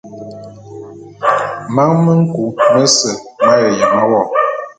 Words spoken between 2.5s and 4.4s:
mese m'aye yeme wo.